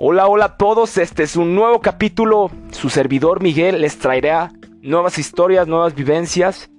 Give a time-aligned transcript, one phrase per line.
[0.00, 2.52] Hola, hola a todos, este es un nuevo capítulo.
[2.70, 6.70] Su servidor Miguel les traerá nuevas historias, nuevas vivencias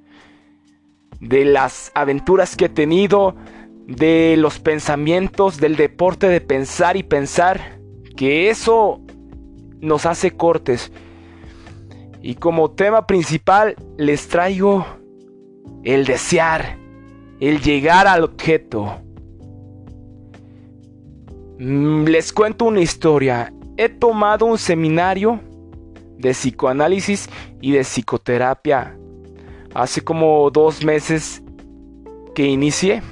[1.20, 3.36] de las aventuras que he tenido,
[3.88, 7.82] de los pensamientos, del deporte de pensar y pensar,
[8.16, 9.02] que eso
[9.82, 10.94] nos hace cortes.
[12.22, 14.86] Y como tema principal les traigo
[15.84, 16.78] el desear,
[17.42, 19.02] el llegar al objeto.
[21.60, 23.52] Mm, les cuento una historia.
[23.76, 25.42] He tomado un seminario
[26.18, 28.98] de psicoanálisis y de psicoterapia
[29.74, 31.44] hace como dos meses
[32.34, 33.04] que inicié.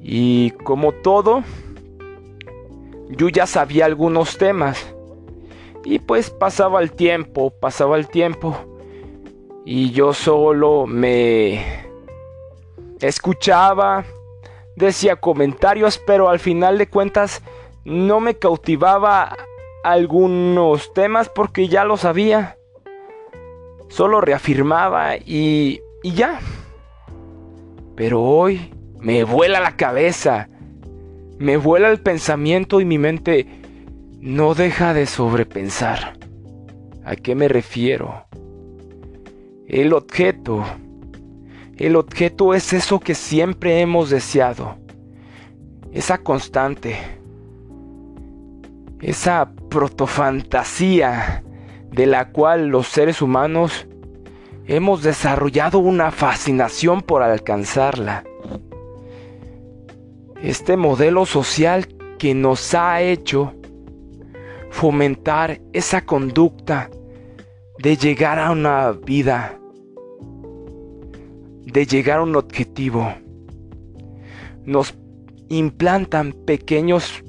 [0.00, 1.42] Y como todo,
[3.10, 4.94] yo ya sabía algunos temas.
[5.84, 8.56] Y pues pasaba el tiempo, pasaba el tiempo.
[9.64, 11.60] Y yo solo me
[13.00, 14.04] escuchaba
[14.76, 17.42] decía comentarios, pero al final de cuentas
[17.84, 19.36] no me cautivaba
[19.82, 22.56] algunos temas porque ya lo sabía.
[23.88, 26.40] Solo reafirmaba y, y ya.
[27.94, 30.48] Pero hoy me vuela la cabeza,
[31.38, 33.46] me vuela el pensamiento y mi mente
[34.20, 36.18] no deja de sobrepensar.
[37.04, 38.24] ¿A qué me refiero?
[39.68, 40.64] El objeto
[41.76, 44.76] el objeto es eso que siempre hemos deseado,
[45.92, 46.96] esa constante,
[49.00, 51.42] esa protofantasía
[51.90, 53.86] de la cual los seres humanos
[54.66, 58.24] hemos desarrollado una fascinación por alcanzarla.
[60.42, 61.88] Este modelo social
[62.18, 63.54] que nos ha hecho
[64.70, 66.90] fomentar esa conducta
[67.78, 69.58] de llegar a una vida
[71.74, 73.12] de llegar a un objetivo.
[74.64, 74.94] Nos
[75.48, 77.22] implantan pequeños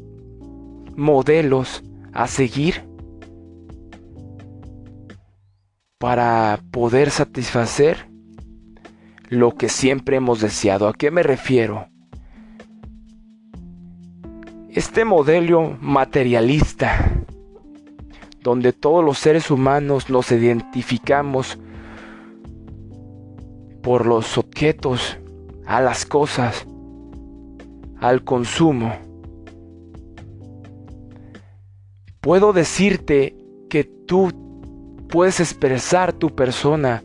[0.96, 2.84] modelos a seguir
[5.97, 8.08] para poder satisfacer
[9.30, 10.88] lo que siempre hemos deseado.
[10.88, 11.88] ¿A qué me refiero?
[14.69, 17.25] Este modelo materialista,
[18.42, 21.58] donde todos los seres humanos nos identificamos
[23.85, 25.19] por los objetos,
[25.68, 26.66] a las cosas,
[28.00, 28.91] al consumo.
[32.19, 33.35] Puedo decirte
[33.69, 34.34] que tú
[35.07, 37.03] puedes expresar tu persona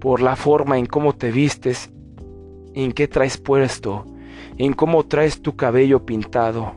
[0.00, 1.90] por la forma en cómo te vistes,
[2.72, 4.06] en qué traes puesto,
[4.56, 6.72] en cómo traes tu cabello pintado,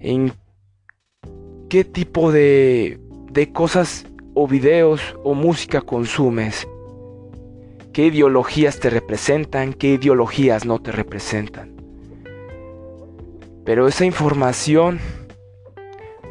[0.00, 0.34] en
[1.70, 3.00] qué tipo de,
[3.32, 4.04] de cosas
[4.34, 6.68] o videos o música consumes
[7.92, 11.74] qué ideologías te representan, qué ideologías no te representan.
[13.64, 15.00] Pero esa información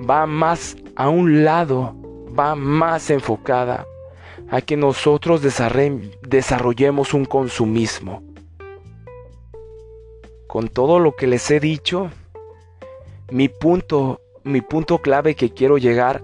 [0.10, 1.96] va más a un lado,
[2.38, 3.86] va más enfocada
[4.50, 8.24] a que nosotros desarrollemos un consumismo.
[10.48, 12.10] Con todo lo que les he dicho,
[13.30, 16.24] mi punto, mi punto clave que quiero llegar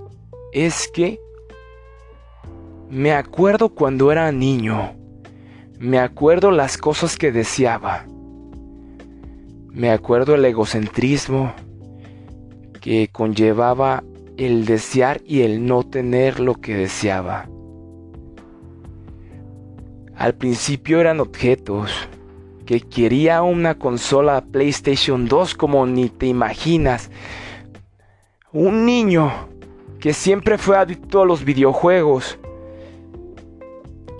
[0.51, 1.19] es que
[2.89, 4.95] me acuerdo cuando era niño
[5.79, 8.05] me acuerdo las cosas que deseaba.
[9.71, 11.53] Me acuerdo el egocentrismo
[12.81, 14.03] que conllevaba
[14.37, 17.49] el desear y el no tener lo que deseaba.
[20.15, 21.91] Al principio eran objetos,
[22.65, 27.11] que quería una consola PlayStation 2 como ni te imaginas.
[28.53, 29.29] Un niño
[29.99, 32.39] que siempre fue adicto a los videojuegos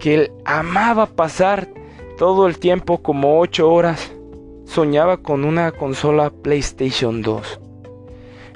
[0.06, 1.68] que él amaba pasar
[2.20, 4.14] todo el tiempo como 8 horas.
[4.66, 7.60] Soñaba con una consola PlayStation 2.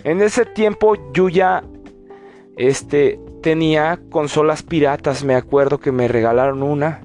[0.04, 1.64] En ese tiempo yo ya
[2.56, 7.02] este tenía consolas piratas, me acuerdo que me regalaron una,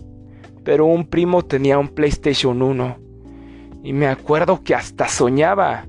[0.63, 2.99] pero un primo tenía un PlayStation 1
[3.83, 5.87] y me acuerdo que hasta soñaba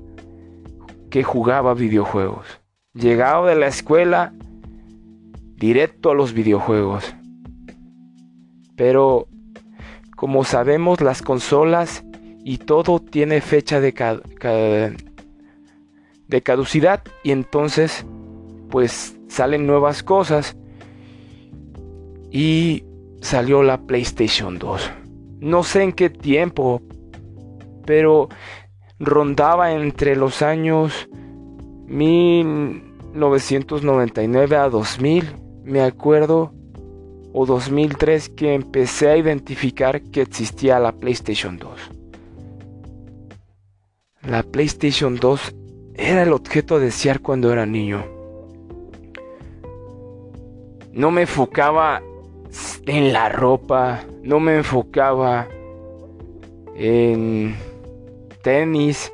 [1.10, 2.46] que jugaba videojuegos.
[2.94, 4.32] Llegado de la escuela
[5.56, 7.14] directo a los videojuegos.
[8.76, 9.28] Pero
[10.16, 12.04] como sabemos las consolas
[12.42, 13.92] y todo tiene fecha de,
[16.42, 18.04] caducidad y entonces
[18.70, 20.56] pues salen nuevas cosas
[22.30, 22.84] y
[23.20, 24.90] salió la PlayStation 2.
[25.40, 26.80] No sé en qué tiempo,
[27.84, 28.30] pero
[28.98, 31.08] rondaba entre los años
[31.88, 35.24] 1999 a 2000,
[35.64, 36.52] me acuerdo
[37.38, 41.70] o 2003 que empecé a identificar que existía la PlayStation 2.
[44.22, 45.54] La PlayStation 2
[45.96, 48.06] era el objeto a desear cuando era niño.
[50.94, 52.00] No me enfocaba
[52.86, 55.46] en la ropa, no me enfocaba
[56.74, 57.54] en
[58.42, 59.12] tenis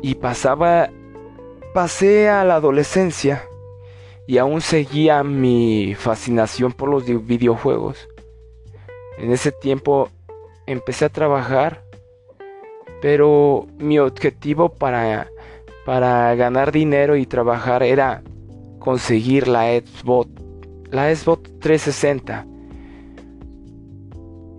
[0.00, 0.90] y pasaba
[1.74, 3.47] pasé a la adolescencia
[4.28, 8.10] y aún seguía mi fascinación por los videojuegos.
[9.16, 10.10] En ese tiempo
[10.66, 11.82] empecé a trabajar,
[13.00, 15.28] pero mi objetivo para,
[15.86, 18.22] para ganar dinero y trabajar era
[18.78, 20.28] conseguir la Xbox,
[20.90, 22.46] la Xbox 360.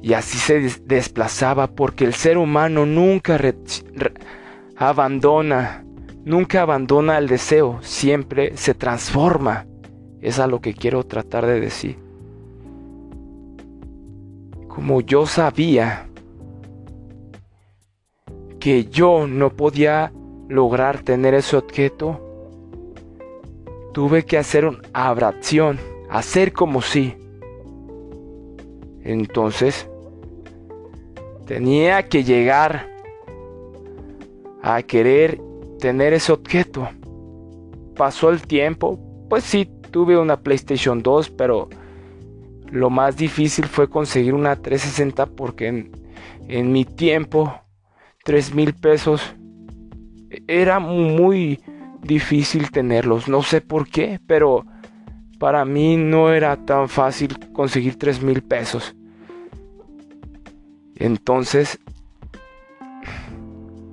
[0.01, 3.39] Y así se desplazaba porque el ser humano nunca
[4.77, 5.85] abandona,
[6.25, 9.65] nunca abandona el deseo, siempre se transforma.
[10.21, 11.97] Es a lo que quiero tratar de decir.
[14.67, 16.09] Como yo sabía
[18.59, 20.11] que yo no podía
[20.49, 22.19] lograr tener ese objeto,
[23.93, 25.79] tuve que hacer una abracción,
[26.09, 27.15] hacer como si.
[29.03, 29.89] Entonces,
[31.45, 32.89] tenía que llegar
[34.61, 35.41] a querer
[35.79, 36.87] tener ese objeto.
[37.95, 38.99] Pasó el tiempo,
[39.29, 41.69] pues sí, tuve una PlayStation 2, pero
[42.71, 45.91] lo más difícil fue conseguir una 360 porque en,
[46.47, 47.53] en mi tiempo,
[48.23, 49.21] 3 mil pesos,
[50.47, 51.59] era muy
[52.01, 53.27] difícil tenerlos.
[53.27, 54.65] No sé por qué, pero
[55.39, 58.95] para mí no era tan fácil conseguir 3 mil pesos.
[60.95, 61.79] Entonces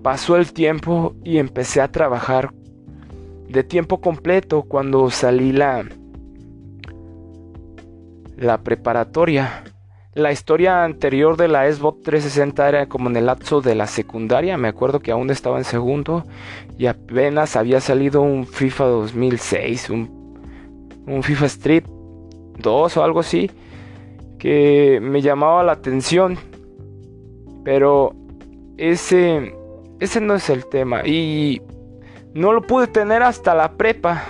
[0.06, 2.53] pasó el tiempo y empecé a trabajar
[3.49, 5.85] de tiempo completo cuando salí la
[8.37, 9.64] la preparatoria.
[10.14, 14.56] La historia anterior de la Xbox 360 era como en el lapso de la secundaria.
[14.56, 16.25] Me acuerdo que aún estaba en segundo
[16.79, 20.38] y apenas había salido un FIFA 2006, un,
[21.05, 21.85] un FIFA Street
[22.58, 23.50] 2 o algo así,
[24.38, 26.38] que me llamaba la atención.
[27.64, 28.14] Pero
[28.76, 29.53] ese,
[30.00, 31.06] ese no es el tema.
[31.06, 31.62] Y
[32.34, 34.25] no lo pude tener hasta la prepa.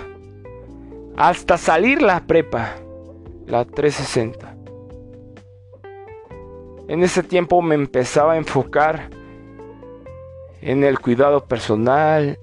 [1.17, 2.75] Hasta salir la prepa.
[3.45, 4.55] La 360.
[6.87, 9.09] En ese tiempo me empezaba a enfocar
[10.61, 12.39] en el cuidado personal,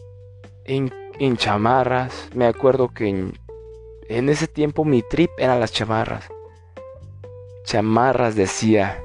[0.65, 0.93] en,
[1.37, 2.29] chamarras.
[2.35, 3.33] Me acuerdo que en,
[4.09, 6.29] en, ese tiempo mi trip eran las chamarras.
[7.65, 9.03] Chamarras decía.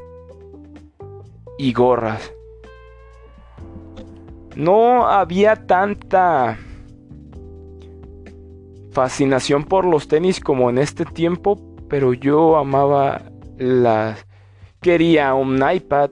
[1.57, 2.33] Y gorras.
[4.59, 6.57] No había tanta
[8.91, 11.57] fascinación por los tenis como en este tiempo,
[11.87, 13.21] pero yo amaba
[13.57, 14.25] las
[14.81, 16.09] quería un iPad.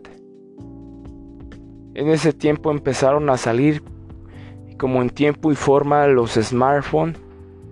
[1.94, 3.84] En ese tiempo empezaron a salir
[4.78, 7.20] como en tiempo y forma los smartphones.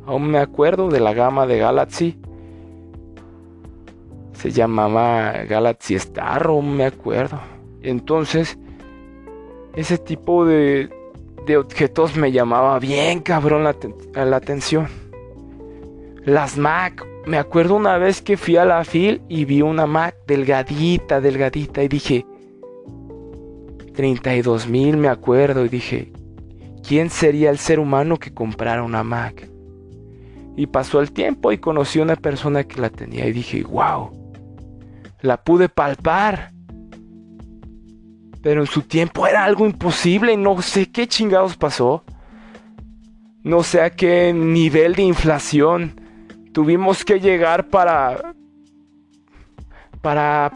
[0.06, 2.19] Aún me acuerdo de la gama de Galaxy.
[4.33, 7.39] Se llamaba Galaxy Star, aún me acuerdo.
[7.81, 8.60] Entonces,
[9.75, 10.89] ese tipo de,
[11.45, 13.75] de objetos me llamaba bien cabrón la,
[14.25, 14.88] la atención.
[16.24, 20.16] Las Mac, me acuerdo una vez que fui a la FIL y vi una Mac
[20.25, 22.25] delgadita, delgadita y dije,
[23.94, 26.11] 32 mil me acuerdo y dije,
[26.88, 29.49] ¿quién sería el ser humano que comprara una Mac?
[30.57, 34.09] Y pasó el tiempo y conocí a una persona que la tenía y dije, wow,
[35.21, 36.55] la pude palpar.
[38.45, 42.04] Pero en su tiempo era algo imposible no sé qué chingados pasó.
[43.42, 45.99] No sé a qué nivel de inflación
[46.54, 48.35] tuvimos que llegar para
[49.99, 50.52] para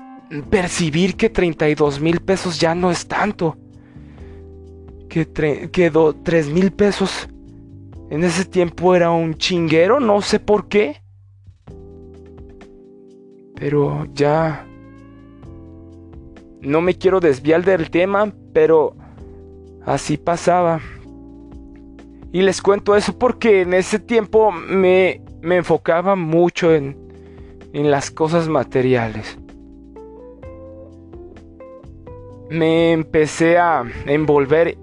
[0.51, 3.57] percibir que 32 mil pesos ya no es tanto.
[5.09, 7.27] Que quedó 3 mil pesos
[8.11, 11.01] en ese tiempo era un chinguero, no sé por qué.
[13.55, 14.68] Pero ya...
[16.61, 18.95] No me quiero desviar del tema, pero
[19.85, 20.81] así pasaba.
[22.31, 26.97] Y les cuento eso porque en ese tiempo me me enfocaba mucho en,
[27.73, 29.37] en las cosas materiales.
[32.49, 34.77] Me empecé a envolver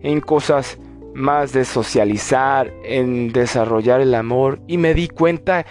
[0.00, 0.78] en cosas
[1.14, 5.66] más de socializar, en desarrollar el amor y me di cuenta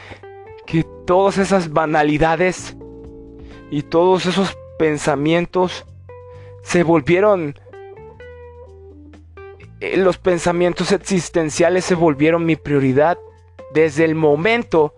[0.66, 2.78] que todas esas banalidades
[3.70, 5.86] y todos esos pensamientos
[6.64, 7.54] se volvieron
[9.80, 13.20] eh, los pensamientos existenciales se volvieron mi prioridad
[13.76, 14.96] desde el momento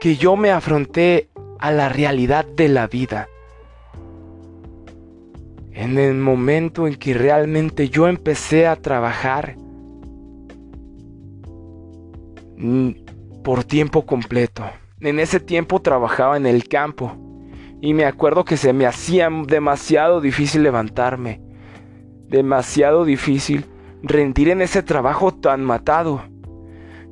[0.00, 1.28] que yo me afronté
[1.60, 3.28] a la realidad de la vida.
[5.72, 9.54] en el momento en que realmente yo empecé a trabajar
[12.56, 12.90] mm,
[13.44, 14.64] por tiempo completo.
[15.00, 17.29] En ese tiempo trabajaba en el campo
[17.80, 21.40] y me acuerdo que se me hacía demasiado difícil levantarme,
[22.28, 23.64] demasiado difícil
[24.02, 26.22] rendir en ese trabajo tan matado.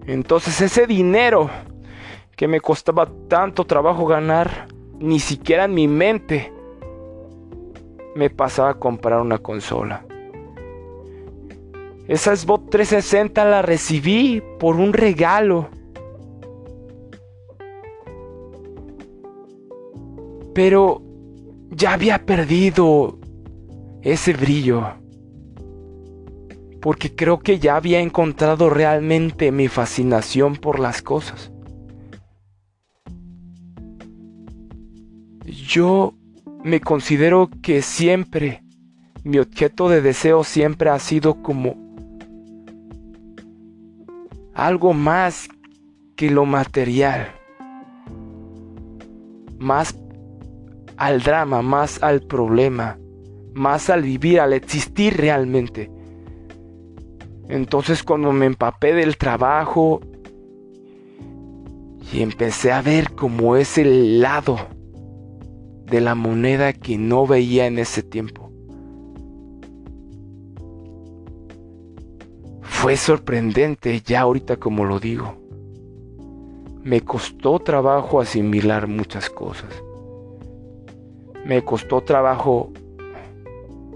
[0.06, 1.50] Entonces ese dinero
[2.36, 6.52] que me costaba tanto trabajo ganar, ni siquiera en mi mente
[8.14, 10.04] me pasaba a comprar una consola.
[12.08, 15.68] Esa Xbox 360 la recibí por un regalo.
[20.58, 21.00] Pero
[21.70, 23.20] ya había perdido
[24.02, 24.88] ese brillo.
[26.80, 31.52] Porque creo que ya había encontrado realmente mi fascinación por las cosas.
[35.44, 36.14] Yo
[36.64, 38.64] me considero que siempre,
[39.22, 41.76] mi objeto de deseo siempre ha sido como
[44.54, 45.48] algo más
[46.16, 47.28] que lo material,
[49.60, 49.94] más
[50.98, 52.98] al drama, más al problema,
[53.54, 55.90] más al vivir, al existir realmente.
[57.48, 60.00] Entonces cuando me empapé del trabajo
[62.12, 64.58] y empecé a ver como ese lado
[65.86, 68.50] de la moneda que no veía en ese tiempo.
[72.60, 75.36] Fue sorprendente ya ahorita como lo digo.
[76.82, 79.82] Me costó trabajo asimilar muchas cosas.
[81.44, 82.72] Me costó trabajo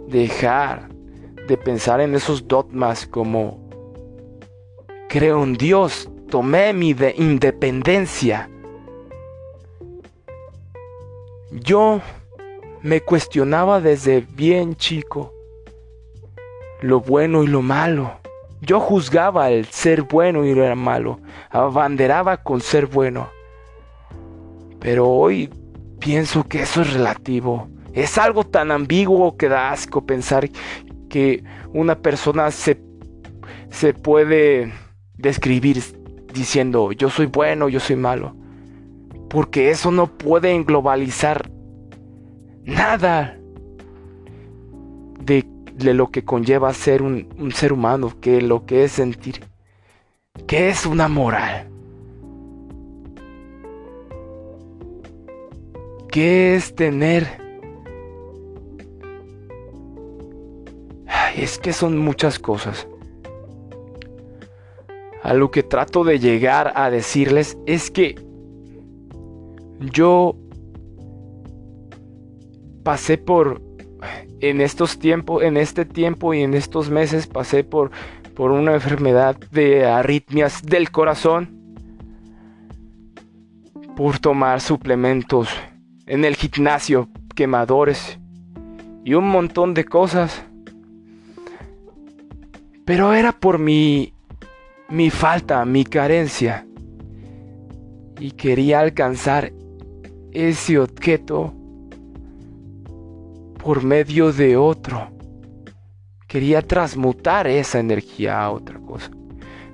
[0.09, 0.89] dejar
[1.47, 3.59] de pensar en esos dogmas como
[5.09, 8.49] creo en Dios, tomé mi independencia
[11.53, 12.01] yo
[12.81, 15.33] me cuestionaba desde bien chico
[16.81, 18.13] lo bueno y lo malo.
[18.61, 21.21] Yo juzgaba el ser bueno y el malo,
[21.51, 23.29] abanderaba con ser bueno.
[24.81, 25.51] Pero hoy
[26.03, 27.69] pienso que eso es relativo.
[27.93, 30.49] Es algo tan ambiguo que da asco pensar
[31.09, 32.81] que una persona se,
[33.71, 34.73] se puede
[35.15, 35.83] describir
[36.33, 38.35] diciendo yo soy bueno, yo soy malo
[39.33, 41.51] porque eso no puede englobalizar
[42.65, 43.39] nada
[45.21, 45.47] de,
[45.79, 49.43] lo que conlleva ser un, un ser humano, que lo que es sentir,
[50.47, 51.72] que es una moral.
[56.13, 57.41] ¿Qué es tener?
[61.35, 62.87] es que son muchas cosas.
[65.23, 68.15] A lo que trato de llegar a decirles es que
[69.81, 70.37] yo
[72.85, 73.63] pasé por
[74.41, 77.91] en estos tiempos, en este tiempo y en estos meses pasé por
[78.35, 81.59] por una enfermedad de arritmias del corazón
[83.97, 85.49] por tomar suplementos
[86.07, 88.19] en el gimnasio, quemadores
[89.05, 90.45] y un montón de cosas.
[92.85, 94.13] Pero era por mi
[94.93, 96.67] mi falta, mi carencia.
[98.21, 99.51] Y quería alcanzar
[100.33, 101.55] ese objeto
[103.65, 105.11] por medio de otro.
[106.29, 109.11] Quería transmutar esa energía a otra cosa.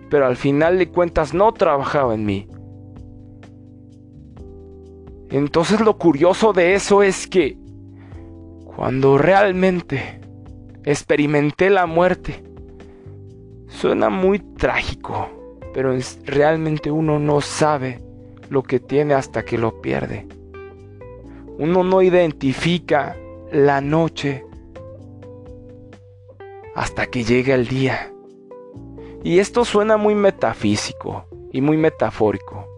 [0.08, 2.48] Pero al final de cuentas no trabajaba en mí.
[5.30, 7.58] Entonces lo curioso de eso es que
[8.64, 10.20] cuando realmente
[10.84, 12.42] experimenté la muerte,
[13.68, 15.28] suena muy trágico,
[15.74, 15.94] pero
[16.24, 18.00] realmente uno no sabe
[18.48, 20.26] lo que tiene hasta que lo pierde.
[21.58, 23.16] Uno no identifica
[23.52, 24.44] la noche
[26.74, 28.12] hasta que llega el día.
[29.24, 32.77] Y esto suena muy metafísico y muy metafórico.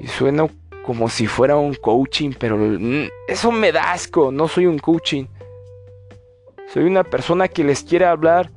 [0.00, 0.46] Y suena
[0.84, 2.58] como si fuera un coaching, pero
[3.26, 5.24] eso me da asco, no soy un coaching.
[6.72, 8.50] Soy una persona que les quiere hablar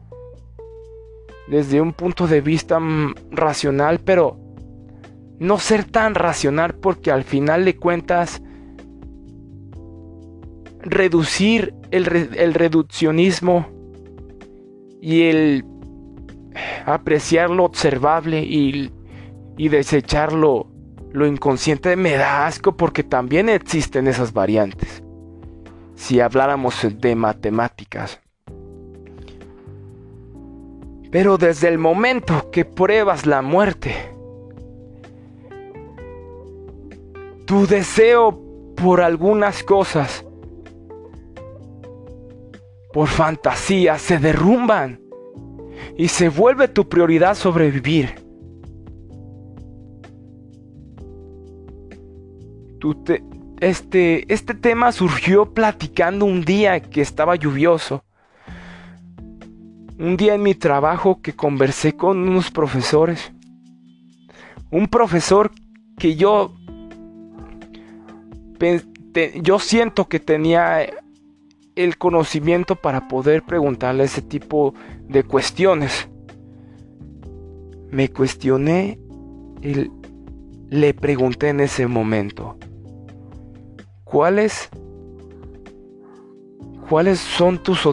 [1.48, 4.38] desde un punto de vista mm, racional, pero
[5.39, 8.41] no ser tan racional porque al final de cuentas
[10.81, 13.67] reducir el, reduccionismo
[15.01, 15.65] y el
[16.86, 18.91] apreciar lo observable y,
[19.58, 20.34] y desechar
[21.11, 25.03] lo inconsciente me da asco porque también existen esas variantes.
[25.95, 28.19] Si habláramos de matemáticas.
[31.11, 33.95] Pero desde el momento que pruebas la muerte,
[37.45, 38.39] tu deseo
[38.75, 40.23] por algunas cosas
[42.93, 45.01] por fantasía se derrumban
[45.97, 48.28] y se vuelve tu prioridad sobrevivir.
[53.59, 58.03] Este, este tema surgió platicando un día que estaba lluvioso.
[59.98, 63.33] Un día en mi trabajo que conversé con unos profesores.
[64.71, 65.51] Un profesor
[65.98, 66.53] que yo
[69.41, 70.88] yo siento que tenía
[71.75, 74.74] el conocimiento para poder preguntarle ese tipo
[75.07, 76.09] de cuestiones.
[77.89, 79.00] Me cuestioné
[79.62, 79.89] y
[80.69, 82.57] le pregunté en ese momento,
[84.09, 84.69] ¿cuáles
[86.89, 87.87] cuáles son tus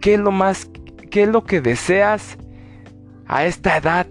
[0.00, 0.70] qué es lo más
[1.10, 2.38] qué es lo que deseas
[3.26, 4.06] a esta edad?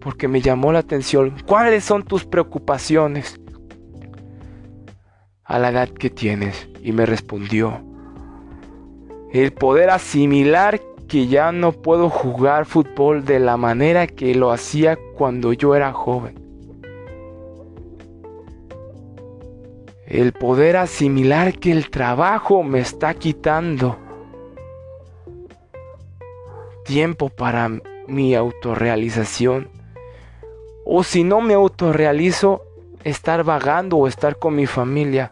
[0.00, 3.38] Porque me llamó la atención, ¿cuáles son tus preocupaciones?
[5.48, 6.68] a la edad que tienes?
[6.82, 7.82] Y me respondió,
[9.32, 14.98] el poder asimilar que ya no puedo jugar fútbol de la manera que lo hacía
[15.16, 16.47] cuando yo era joven.
[20.08, 23.98] El poder asimilar que el trabajo me está quitando
[26.84, 27.70] tiempo para
[28.06, 29.68] mi autorrealización.
[30.84, 32.62] O si no me autorrealizo,
[33.04, 35.30] estar vagando o estar con mi familia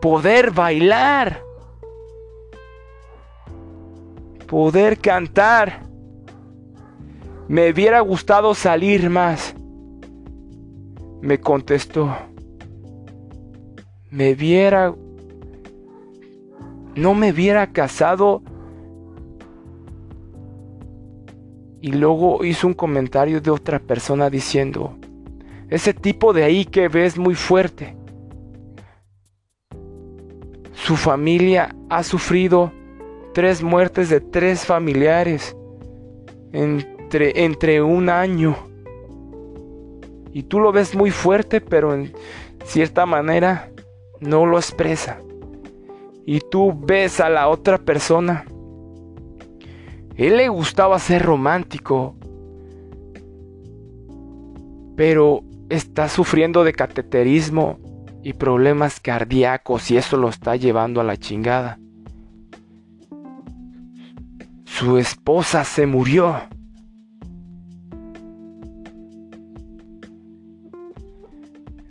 [0.00, 1.42] poder bailar,
[4.46, 5.82] poder cantar.
[7.48, 9.54] Me hubiera gustado salir más.
[11.20, 12.14] Me contestó.
[14.18, 14.92] Me viera...
[16.96, 18.42] No me hubiera casado.
[21.80, 24.96] Y luego hizo un comentario de otra persona diciendo,
[25.70, 27.96] ese tipo de ahí que ves muy fuerte.
[30.72, 32.72] Su familia ha sufrido
[33.34, 35.56] tres muertes de tres familiares
[36.52, 38.56] entre, entre un año.
[40.32, 42.12] Y tú lo ves muy fuerte, pero en
[42.64, 43.70] cierta manera
[44.20, 45.20] no lo expresa.
[46.26, 48.44] Y tú ves a la otra persona.
[50.16, 52.16] Él le gustaba ser romántico,
[54.96, 57.78] pero está sufriendo de cateterismo
[58.22, 61.78] y problemas cardíacos y eso lo está llevando a la chingada.
[64.64, 66.40] Su esposa se murió.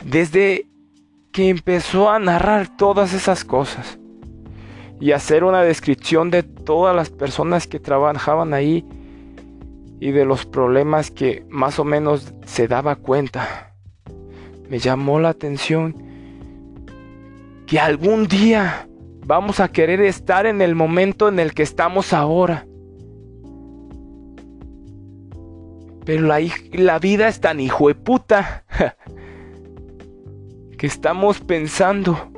[0.04, 0.67] Desde
[1.46, 3.98] empezó a narrar todas esas cosas
[5.00, 8.84] y hacer una descripción de todas las personas que trabajaban ahí
[10.00, 13.74] y de los problemas que más o menos se daba cuenta,
[14.68, 15.94] me llamó la atención
[17.66, 18.88] que algún día
[19.26, 22.66] vamos a querer estar en el momento en el que estamos ahora.
[26.04, 26.40] Pero la,
[26.72, 28.64] la vida es tan hijo de puta
[30.78, 32.30] que estamos pensando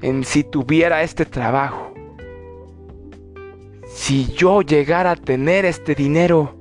[0.00, 1.92] en si tuviera este trabajo.
[3.86, 6.54] Si yo llegara a tener este dinero.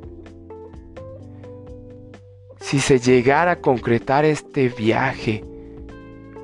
[2.60, 5.46] Si se llegara a concretar este viaje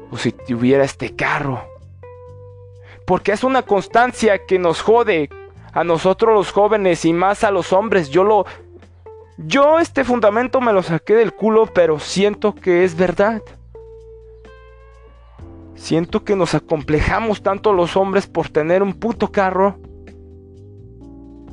[0.10, 1.62] o si tuviera este carro.
[3.06, 5.30] Porque es una constancia que nos jode
[5.74, 8.10] a nosotros los jóvenes y más a los hombres.
[8.10, 8.46] Yo lo
[9.38, 13.42] yo este fundamento me lo saqué del culo, pero siento que es verdad.
[15.76, 19.78] Siento que nos acomplejamos tanto los hombres por tener un puto carro,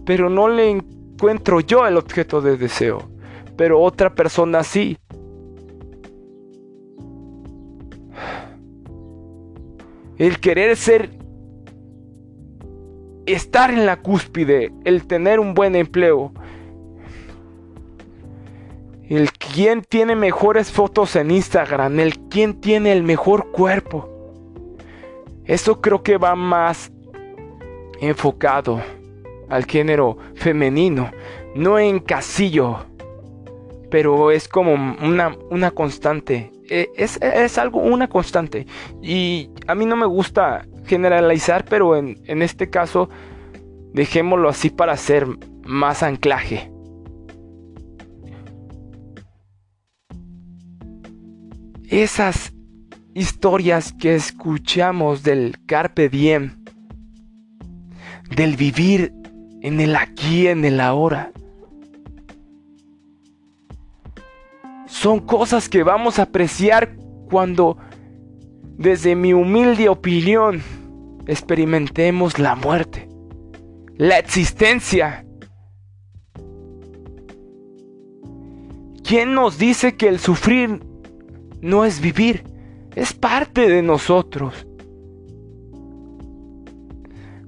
[0.07, 3.11] pero no le encuentro yo el objeto de deseo,
[3.57, 4.97] pero otra persona sí.
[10.18, 11.11] el querer ser,
[13.27, 16.33] estar en la cúspide, el tener un buen empleo,
[19.09, 24.09] el quien tiene mejores fotos en Instagram, el quien tiene el mejor cuerpo.
[25.45, 26.93] Eso creo que va más
[28.01, 28.81] enfocado
[29.49, 31.11] al género femenino,
[31.55, 32.87] no en casillo,
[33.91, 38.67] pero es como una, una constante eh, es, algo, una constante.
[39.03, 43.11] Y a mí no me gusta generalizar, pero en, en este caso,
[43.93, 45.27] dejémoslo así para hacer
[45.65, 46.72] más anclaje.
[51.92, 52.55] Esas
[53.12, 56.64] historias que escuchamos del carpe diem,
[58.35, 59.12] del vivir
[59.61, 61.33] en el aquí, en el ahora,
[64.87, 66.96] son cosas que vamos a apreciar
[67.31, 67.76] cuando,
[68.78, 70.62] desde mi humilde opinión,
[71.26, 73.07] experimentemos la muerte,
[73.98, 75.26] la existencia.
[79.05, 80.81] ¿Quién nos dice que el sufrir
[81.62, 82.44] no es vivir?
[82.94, 84.66] Es parte de nosotros.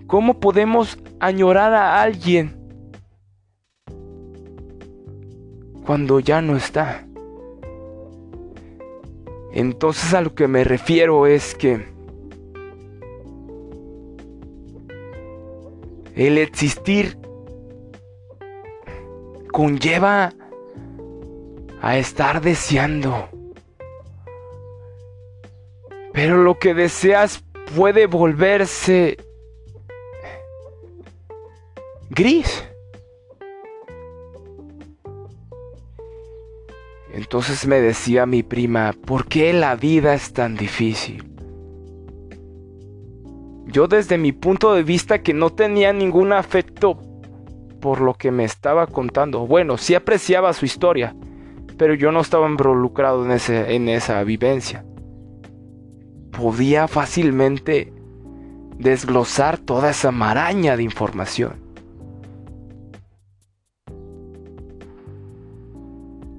[0.06, 2.56] ¿Cómo podemos añorar a alguien
[5.84, 7.06] cuando ya no está?
[9.52, 11.92] Entonces a lo que me refiero es que
[16.14, 17.18] el existir
[19.52, 20.32] conlleva
[21.80, 23.33] a estar deseando.
[26.14, 27.44] Pero lo que deseas
[27.76, 29.16] puede volverse
[32.08, 32.64] gris.
[37.12, 41.24] Entonces me decía mi prima, ¿por qué la vida es tan difícil?
[43.66, 46.96] Yo desde mi punto de vista que no tenía ningún afecto
[47.80, 49.48] por lo que me estaba contando.
[49.48, 51.16] Bueno, sí apreciaba su historia,
[51.76, 54.84] pero yo no estaba involucrado en, ese, en esa vivencia.
[56.36, 57.92] Podía fácilmente
[58.78, 61.54] desglosar toda esa maraña de información.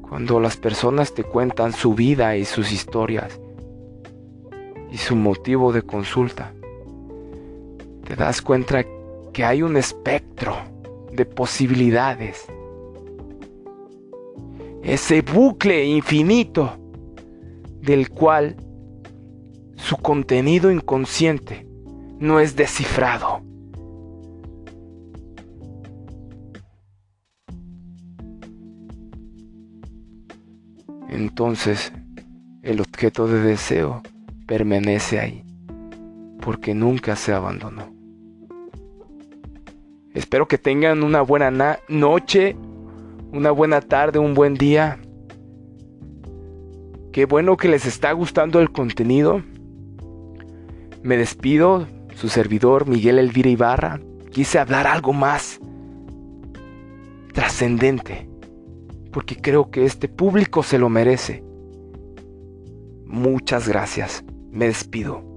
[0.01, 3.39] Cuando las personas te cuentan su vida y sus historias
[4.91, 6.53] y su motivo de consulta,
[8.05, 8.85] te das cuenta
[9.33, 10.55] que hay un espectro
[11.11, 12.45] de posibilidades.
[14.83, 16.77] Ese bucle infinito
[17.81, 18.55] del cual
[19.75, 21.67] su contenido inconsciente
[22.19, 23.45] no es descifrado.
[31.35, 31.91] entonces
[32.61, 34.01] el objeto de deseo
[34.47, 35.43] permanece ahí,
[36.41, 37.93] porque nunca se abandonó.
[40.13, 42.55] Espero que tengan una buena noche,
[43.33, 44.99] una buena tarde, un buen día.
[47.11, 49.41] Qué bueno que les está gustando el contenido.
[51.05, 54.01] Me despido, su servidor Miguel Elvira Ibarra.
[54.31, 55.59] Quise hablar algo más
[57.31, 58.27] trascendente
[59.11, 61.43] porque creo que este público se lo merece.
[63.05, 64.25] Muchas gracias.
[64.49, 65.34] Me despido.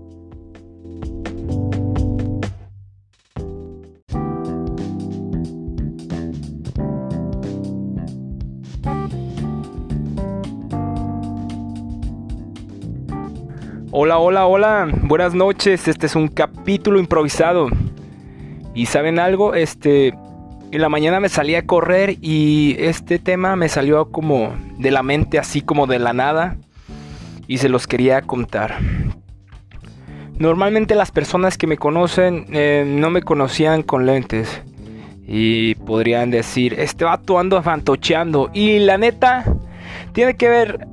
[14.31, 14.87] Hola, hola.
[15.05, 15.89] Buenas noches.
[15.89, 17.71] Este es un capítulo improvisado.
[18.75, 19.55] ¿Y saben algo?
[19.55, 24.91] Este en la mañana me salí a correr y este tema me salió como de
[24.91, 26.59] la mente, así como de la nada.
[27.47, 28.75] Y se los quería contar.
[30.39, 34.61] Normalmente las personas que me conocen eh, no me conocían con lentes.
[35.27, 38.51] Y podrían decir, este vato ando fantocheando.
[38.53, 39.47] Y la neta,
[40.13, 40.87] tiene que ver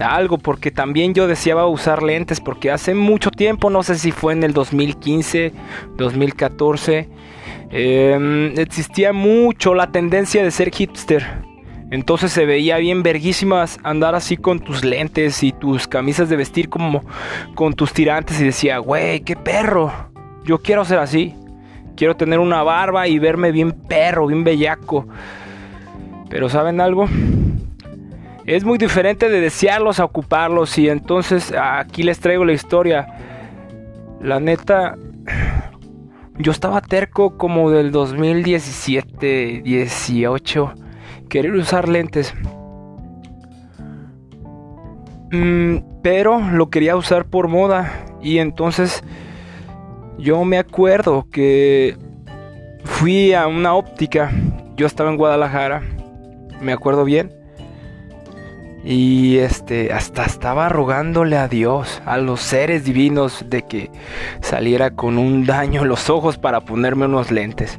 [0.00, 4.32] algo porque también yo deseaba usar lentes porque hace mucho tiempo, no sé si fue
[4.32, 5.52] en el 2015,
[5.96, 7.08] 2014
[7.70, 11.26] Em, existía mucho la tendencia de ser hipster.
[11.90, 16.68] Entonces se veía bien verguísimas andar así con tus lentes y tus camisas de vestir
[16.68, 17.02] como
[17.54, 19.92] con tus tirantes y decía, güey, qué perro.
[20.44, 21.34] Yo quiero ser así.
[21.96, 25.06] Quiero tener una barba y verme bien perro, bien bellaco.
[26.28, 27.08] Pero ¿saben algo?
[28.48, 33.06] Es muy diferente de desearlos a ocuparlos y entonces aquí les traigo la historia.
[34.22, 34.96] La neta,
[36.38, 40.72] yo estaba terco como del 2017, 18,
[41.28, 42.34] querer usar lentes.
[45.30, 49.04] Mm, pero lo quería usar por moda y entonces
[50.16, 51.98] yo me acuerdo que
[52.82, 54.32] fui a una óptica.
[54.74, 55.82] Yo estaba en Guadalajara,
[56.62, 57.37] me acuerdo bien.
[58.90, 63.90] Y este, hasta estaba rogándole a Dios, a los seres divinos, de que
[64.40, 67.78] saliera con un daño en los ojos para ponerme unos lentes.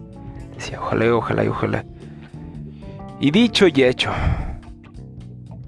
[0.53, 1.85] Decía, ojalá, ojalá, ojalá.
[3.19, 4.11] Y dicho y hecho,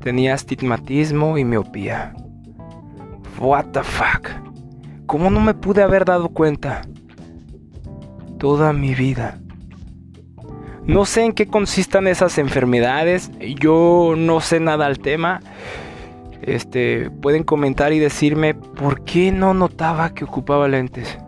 [0.04, 2.14] tenía astigmatismo y miopía.
[3.40, 4.30] What the fuck?
[5.08, 6.84] ¿Cómo no me pude haber dado cuenta?
[8.38, 9.41] Toda mi vida.
[10.86, 15.42] No sé en qué consistan esas enfermedades, yo no sé nada al tema.
[16.42, 21.20] Este, pueden comentar y decirme por qué no notaba que ocupaba lentes.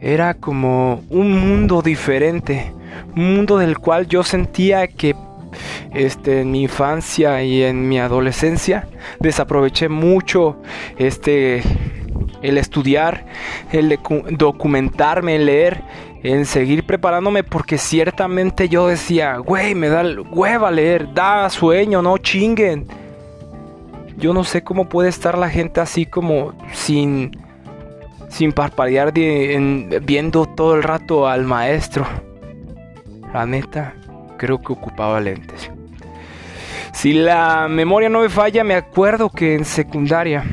[0.00, 2.74] Era como un mundo diferente,
[3.16, 5.16] un mundo del cual yo sentía que
[5.94, 8.88] este, en mi infancia y en mi adolescencia
[9.20, 10.56] desaproveché mucho
[10.98, 11.62] este
[12.42, 13.24] el estudiar,
[13.70, 13.98] el
[14.32, 15.82] documentarme, leer,
[16.22, 22.18] en seguir preparándome porque ciertamente yo decía, güey, me da hueva leer, da sueño, no
[22.18, 22.86] chinguen.
[24.16, 27.32] Yo no sé cómo puede estar la gente así como sin
[28.28, 32.06] sin parpadear viendo todo el rato al maestro.
[33.34, 33.94] La neta,
[34.38, 35.70] creo que ocupaba lentes.
[36.92, 40.44] Si la memoria no me falla, me acuerdo que en secundaria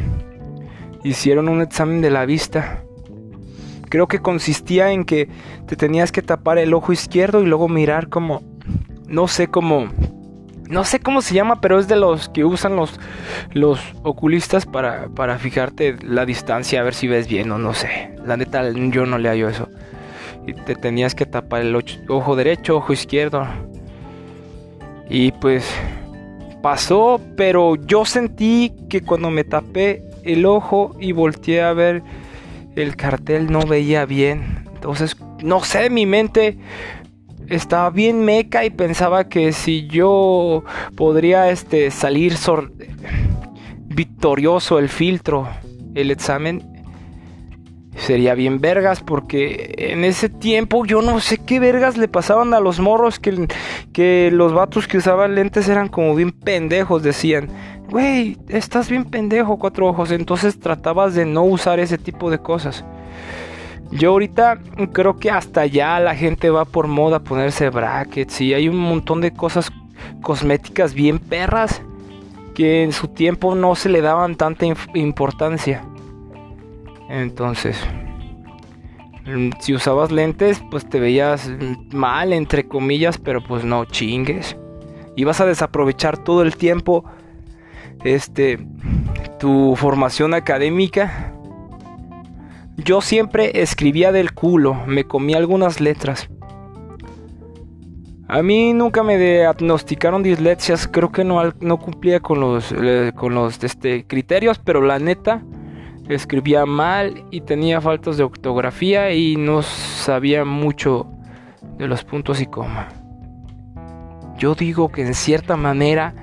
[1.04, 2.84] hicieron un examen de la vista.
[3.90, 5.30] Creo que consistía en que
[5.68, 8.42] te tenías que tapar el ojo izquierdo y luego mirar como,
[9.08, 9.90] no sé cómo,
[10.70, 13.00] no sé cómo se llama, pero es de los que usan los,
[13.54, 18.16] los oculistas para, para fijarte la distancia, a ver si ves bien o no sé.
[18.26, 19.68] La neta, yo no le hallo eso.
[20.46, 21.76] Y te tenías que tapar el
[22.08, 23.48] ojo derecho, ojo izquierdo.
[25.10, 25.68] Y pues
[26.62, 32.04] pasó, pero yo sentí que cuando me tapé el ojo y volteé a ver
[32.80, 34.66] el cartel no veía bien.
[34.74, 36.58] Entonces, no sé, mi mente
[37.48, 40.64] estaba bien meca y pensaba que si yo
[40.96, 42.36] podría este, salir
[43.88, 45.48] victorioso el filtro,
[45.96, 46.69] el examen,
[48.00, 52.60] sería bien vergas porque en ese tiempo yo no sé qué vergas le pasaban a
[52.60, 53.48] los morros que,
[53.94, 57.50] que los vatos que usaban lentes eran como bien pendejos, decían.
[57.90, 60.12] Güey, estás bien pendejo, cuatro ojos.
[60.12, 62.86] Entonces tratabas de no usar ese tipo de cosas.
[63.92, 64.60] Yo ahorita
[64.94, 69.20] creo que hasta ya la gente va por moda ponerse brackets y hay un montón
[69.20, 69.72] de cosas
[70.22, 71.82] cosméticas bien perras
[72.54, 75.82] que en su tiempo no se le daban tanta importancia.
[77.10, 77.78] Entonces,
[79.26, 81.50] mm, si usabas lentes, pues te veías
[81.92, 84.56] mal, entre comillas, pero pues no chingues.
[85.16, 87.04] Ibas a desaprovechar todo el tiempo
[88.04, 88.66] este
[89.40, 91.34] tu formación académica
[92.84, 96.30] yo siempre escribía del culo, me comía algunas letras.
[98.28, 103.34] A mí nunca me diagnosticaron dislexias, creo que no, no cumplía con los, eh, con
[103.34, 105.44] los este, criterios, pero la neta
[106.10, 111.08] escribía mal y tenía faltas de ortografía y no sabía mucho
[111.78, 112.90] de los puntos y coma.
[114.38, 116.14] Yo digo que en cierta manera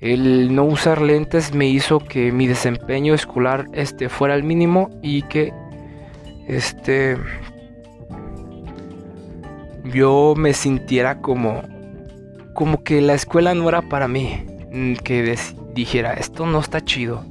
[0.00, 5.22] el no usar lentes me hizo que mi desempeño escolar este, fuera el mínimo y
[5.22, 5.52] que
[6.46, 7.16] este
[9.84, 11.62] yo me sintiera como
[12.54, 14.44] como que la escuela no era para mí,
[15.04, 15.36] que
[15.74, 17.24] dijera, esto no está chido.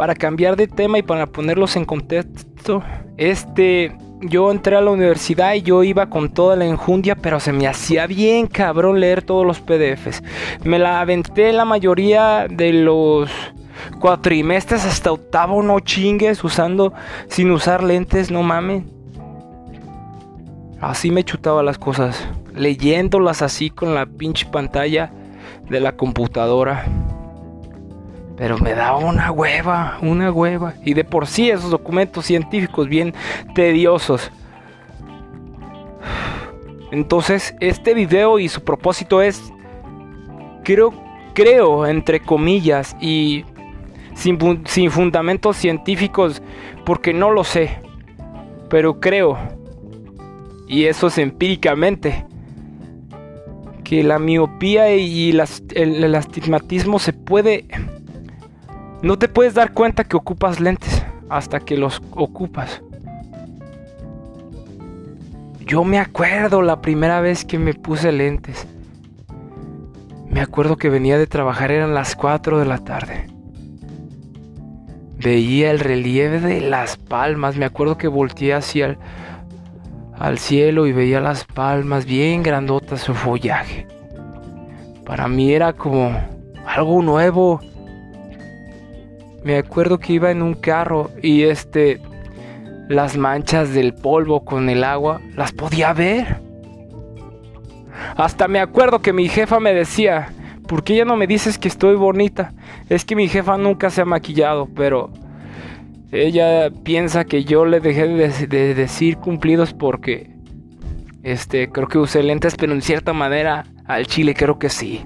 [0.00, 2.82] Para cambiar de tema y para ponerlos en contexto,
[3.18, 7.52] este yo entré a la universidad y yo iba con toda la enjundia, pero se
[7.52, 10.22] me hacía bien cabrón leer todos los PDFs.
[10.64, 13.30] Me la aventé la mayoría de los
[14.00, 16.94] cuatrimestres hasta octavo, no chingues, usando,
[17.28, 18.84] sin usar lentes, no mames.
[20.80, 25.12] Así me chutaba las cosas, leyéndolas así con la pinche pantalla
[25.68, 26.86] de la computadora.
[28.40, 30.72] Pero me daba una hueva, una hueva.
[30.82, 33.12] Y de por sí esos documentos científicos bien
[33.54, 34.32] tediosos.
[36.90, 39.52] Entonces, este video y su propósito es,
[40.64, 40.94] creo,
[41.34, 43.44] creo, entre comillas, y
[44.14, 46.40] sin, sin fundamentos científicos,
[46.86, 47.78] porque no lo sé,
[48.70, 49.36] pero creo,
[50.66, 52.24] y eso es empíricamente,
[53.84, 55.30] que la miopía y
[55.74, 57.66] el astigmatismo se puede
[59.02, 62.82] no te puedes dar cuenta que ocupas lentes hasta que los ocupas.
[65.60, 68.66] Yo me acuerdo la primera vez que me puse lentes.
[70.28, 73.26] Me acuerdo que venía de trabajar, eran las 4 de la tarde.
[75.16, 77.56] Veía el relieve de las palmas.
[77.56, 78.98] Me acuerdo que volteé hacia el,
[80.18, 83.86] al cielo y veía las palmas bien grandotas, su follaje.
[85.06, 86.12] Para mí era como
[86.66, 87.60] algo nuevo
[89.44, 92.00] me acuerdo que iba en un carro y este
[92.88, 96.40] las manchas del polvo con el agua las podía ver.
[98.16, 100.32] Hasta me acuerdo que mi jefa me decía,
[100.66, 102.52] ¿por qué ya no me dices que estoy bonita?
[102.88, 105.10] Es que mi jefa nunca se ha maquillado, pero
[106.10, 110.30] ella piensa que yo le dejé de, de decir cumplidos porque
[111.22, 115.04] este creo que usé lentes, pero en cierta manera al chile creo que sí.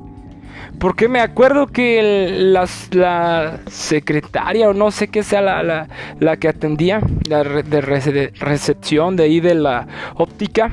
[0.85, 2.67] Porque me acuerdo que la
[3.69, 9.55] secretaria o no sé qué sea la, que atendía, la de recepción de ahí de
[9.55, 10.71] la óptica,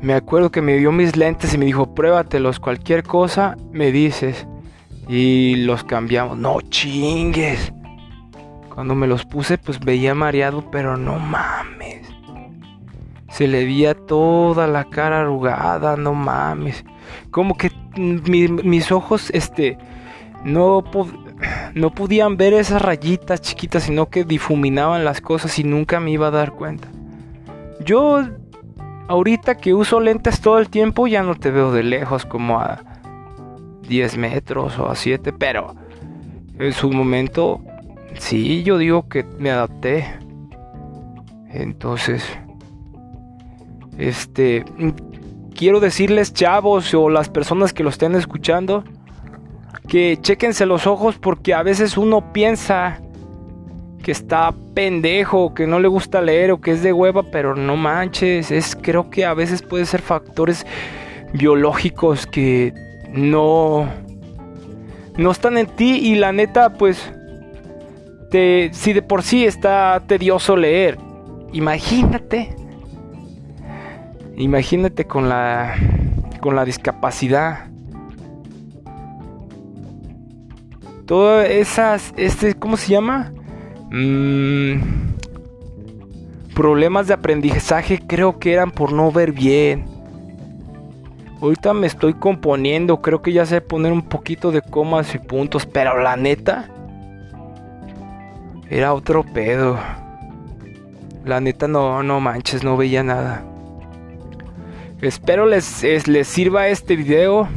[0.00, 4.46] me acuerdo que me dio mis lentes y me dijo, pruébatelos, cualquier cosa me dices.
[5.08, 6.38] Y los cambiamos.
[6.38, 7.70] No chingues.
[8.74, 12.08] Cuando me los puse, pues veía mareado, pero no mames.
[13.28, 16.82] Se le veía toda la cara arrugada, no mames.
[17.30, 19.78] Como que mis ojos, este,
[20.44, 20.84] no,
[21.74, 26.28] no podían ver esas rayitas chiquitas, sino que difuminaban las cosas y nunca me iba
[26.28, 26.88] a dar cuenta.
[27.84, 28.22] Yo,
[29.08, 32.80] ahorita que uso lentes todo el tiempo, ya no te veo de lejos como a
[33.88, 35.74] 10 metros o a 7, pero
[36.58, 37.60] en su momento
[38.18, 40.04] Sí, yo digo que me adapté.
[41.50, 42.24] Entonces,
[43.98, 44.64] este,
[45.62, 48.82] quiero decirles, chavos, o las personas que lo estén escuchando,
[49.86, 53.00] que chequense los ojos porque a veces uno piensa
[54.02, 57.76] que está pendejo, que no le gusta leer o que es de hueva, pero no
[57.76, 60.66] manches, es creo que a veces puede ser factores
[61.32, 62.74] biológicos que
[63.12, 63.88] no
[65.16, 67.08] no están en ti y la neta pues
[68.32, 70.98] si de por sí está tedioso leer,
[71.52, 72.56] imagínate,
[74.36, 75.74] imagínate con la,
[76.40, 77.70] con la discapacidad.
[81.06, 83.32] Todas esas, este, ¿cómo se llama?
[83.90, 84.80] Mm,
[86.54, 89.84] problemas de aprendizaje creo que eran por no ver bien.
[91.40, 95.66] Ahorita me estoy componiendo, creo que ya sé poner un poquito de comas y puntos,
[95.66, 96.68] pero la neta,
[98.70, 99.76] era otro pedo.
[101.24, 103.44] La neta no, no manches, no veía nada.
[105.02, 107.48] Espero les, les sirva este video.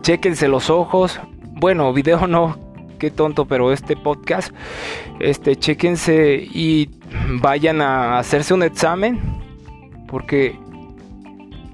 [0.00, 1.20] Chequense los ojos.
[1.42, 2.56] Bueno, video no,
[2.98, 4.54] qué tonto, pero este podcast.
[5.20, 6.88] Este, chequense y
[7.42, 9.20] vayan a hacerse un examen.
[10.08, 10.58] Porque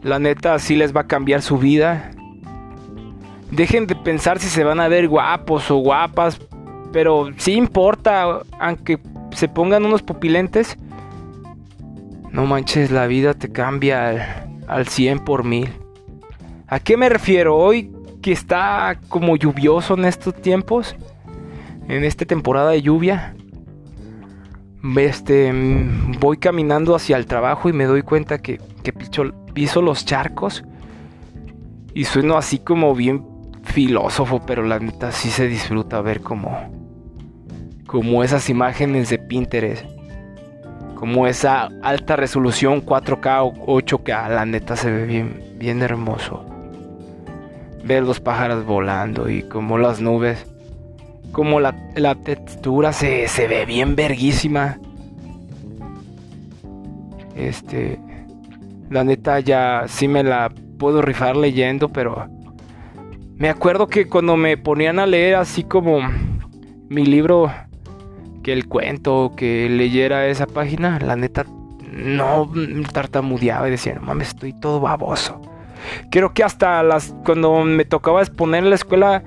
[0.03, 2.11] la neta sí les va a cambiar su vida.
[3.53, 6.41] Dejen de pensar si se van a ver guapos o guapas
[6.93, 8.99] pero sí importa, aunque
[9.33, 10.77] se pongan unos pupilentes.
[12.33, 15.69] No manches, la vida te cambia al, al 100 por mil.
[16.67, 17.57] ¿A qué me refiero?
[17.57, 20.95] Hoy que está como lluvioso en estos tiempos,
[21.89, 23.35] en esta temporada de lluvia,
[24.97, 25.53] este,
[26.19, 30.65] voy caminando hacia el trabajo y me doy cuenta que, que piso los charcos
[31.95, 33.27] y sueno así como bien
[33.63, 36.81] filósofo, pero la neta sí se disfruta ver como
[37.87, 39.85] como esas imágenes de Pinterest,
[41.01, 46.45] como esa alta resolución 4K o 8K, la neta se ve bien, bien hermoso.
[47.83, 50.45] Ver los pájaros volando y como las nubes,
[51.33, 51.75] como la,
[52.23, 54.79] textura se, se ve bien verguísima.
[57.35, 57.99] Este,
[58.91, 62.29] la neta ya sí me la puedo rifar leyendo, pero
[63.37, 66.01] me acuerdo que cuando me ponían a leer así como
[66.91, 67.51] mi libro
[68.51, 71.45] el cuento, que leyera esa página, la neta
[71.93, 72.51] no
[72.93, 75.41] tartamudeaba y decía, no mames, estoy todo baboso.
[76.11, 79.23] Creo que hasta las cuando me tocaba exponer en la escuela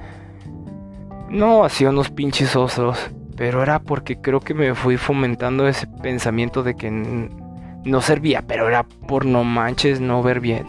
[1.30, 6.64] no hacía unos pinches osos, pero era porque creo que me fui fomentando ese pensamiento
[6.64, 10.66] de que no servía, pero era por no manches no ver bien.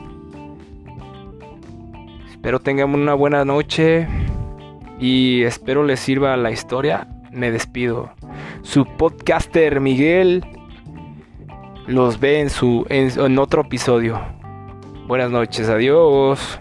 [2.31, 4.07] Espero tengan una buena noche
[4.99, 7.09] y espero les sirva la historia.
[7.31, 8.11] Me despido
[8.63, 10.45] su podcaster Miguel
[11.87, 14.21] los ve en su en, otro episodio.
[15.07, 16.61] Buenas noches, adiós.